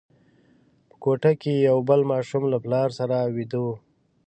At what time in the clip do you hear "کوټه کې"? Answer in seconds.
1.03-1.53